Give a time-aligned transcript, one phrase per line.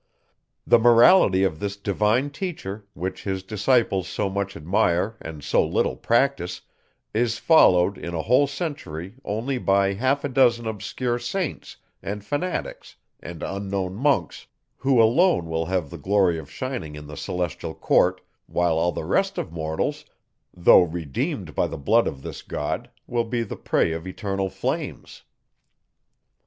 [0.65, 5.95] The Morality of this divine Teacher, which his disciples so much admire and so little
[5.95, 6.61] practise,
[7.13, 12.95] is followed, in a whole century only by half a dozen obscure saints, and fanatics,
[13.19, 18.21] and unknown monks, who alone will have the glory of shining in the celestial court,
[18.47, 20.03] while all the rest of mortals,
[20.51, 25.21] though redeemed by the blood of this God, will be the prey of eternal flames.